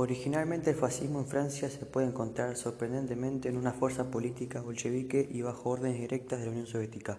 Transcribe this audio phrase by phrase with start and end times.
[0.00, 5.42] Originalmente el fascismo en Francia se puede encontrar sorprendentemente en una fuerza política bolchevique y
[5.42, 7.18] bajo órdenes directas de la Unión Soviética,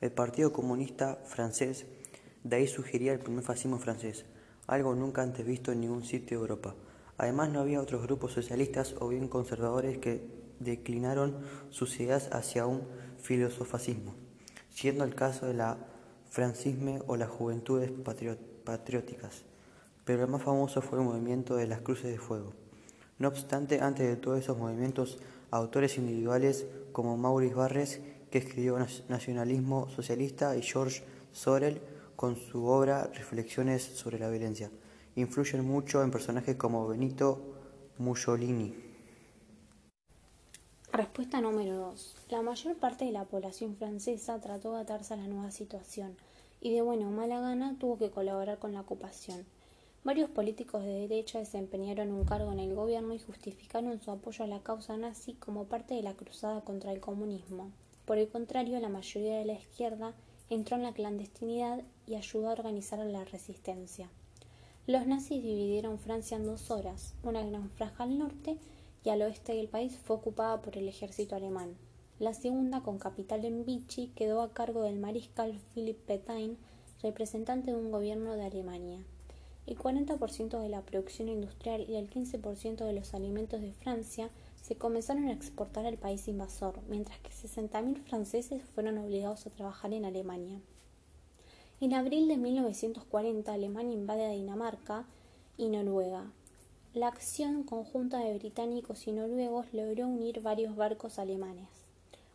[0.00, 1.84] el Partido Comunista Francés,
[2.42, 4.24] de ahí surgiría el primer fascismo francés,
[4.66, 6.74] algo nunca antes visto en ningún sitio de Europa.
[7.18, 10.26] Además no había otros grupos socialistas o bien conservadores que
[10.60, 11.36] declinaron
[11.68, 12.84] sus ideas hacia un
[13.18, 14.14] filosofascismo,
[14.70, 15.76] siendo el caso de la
[16.30, 17.92] francisme o las juventudes
[18.64, 19.44] patrióticas
[20.04, 22.52] pero el más famoso fue el movimiento de las Cruces de Fuego.
[23.18, 25.18] No obstante, antes de todos esos movimientos,
[25.50, 31.80] autores individuales como Maurice Barres, que escribió Nacionalismo Socialista, y George Sorel,
[32.16, 34.70] con su obra Reflexiones sobre la violencia,
[35.16, 37.40] influyen mucho en personajes como Benito
[37.98, 38.74] Mussolini.
[40.92, 42.16] Respuesta número 2.
[42.30, 46.16] La mayor parte de la población francesa trató de atarse a la nueva situación
[46.60, 49.44] y de buena o mala gana tuvo que colaborar con la ocupación.
[50.04, 54.46] Varios políticos de derecha desempeñaron un cargo en el gobierno y justificaron su apoyo a
[54.46, 57.70] la causa nazi como parte de la cruzada contra el comunismo.
[58.04, 60.12] Por el contrario, la mayoría de la izquierda
[60.50, 64.10] entró en la clandestinidad y ayudó a organizar la resistencia.
[64.86, 68.58] Los nazis dividieron Francia en dos horas, una gran franja al norte
[69.04, 71.78] y al oeste del país fue ocupada por el ejército alemán.
[72.18, 76.58] La segunda, con capital en Vichy, quedó a cargo del mariscal Philipp Petain,
[77.02, 79.02] representante de un gobierno de Alemania.
[79.66, 84.76] El 40% de la producción industrial y el 15% de los alimentos de Francia se
[84.76, 90.04] comenzaron a exportar al país invasor, mientras que 60.000 franceses fueron obligados a trabajar en
[90.04, 90.60] Alemania.
[91.80, 95.06] En abril de 1940, Alemania invade a Dinamarca
[95.56, 96.30] y Noruega.
[96.94, 101.68] La acción conjunta de británicos y noruegos logró unir varios barcos alemanes.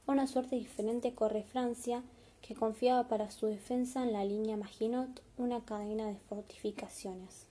[0.05, 2.03] Una suerte diferente corre Francia,
[2.41, 7.47] que confiaba para su defensa en la línea Maginot, una cadena de fortificaciones.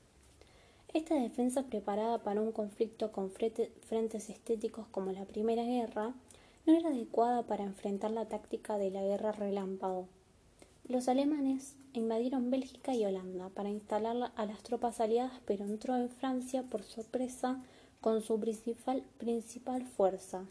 [0.94, 6.14] Esta defensa preparada para un conflicto con frentes estéticos como la Primera Guerra
[6.66, 10.08] no era adecuada para enfrentar la táctica de la guerra relámpago.
[10.86, 16.08] Los alemanes invadieron Bélgica y Holanda para instalar a las tropas aliadas, pero entró en
[16.08, 17.62] Francia por sorpresa
[18.00, 20.44] con su principal, fuerza,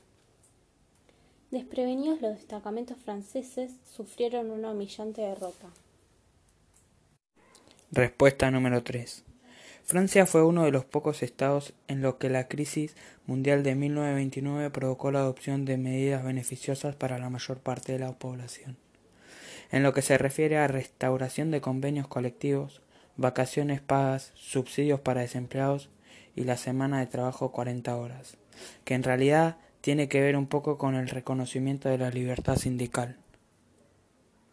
[1.52, 5.68] Desprevenidos los destacamentos franceses sufrieron una humillante derrota.
[7.90, 9.24] Respuesta número 3.
[9.86, 14.70] Francia fue uno de los pocos estados en los que la crisis mundial de 1929
[14.72, 18.76] provocó la adopción de medidas beneficiosas para la mayor parte de la población.
[19.72, 22.82] En lo que se refiere a restauración de convenios colectivos,
[23.16, 25.90] vacaciones pagas, subsidios para desempleados
[26.36, 28.36] y la semana de trabajo 40 horas,
[28.84, 29.56] que en realidad
[29.88, 33.16] tiene que ver un poco con el reconocimiento de la libertad sindical.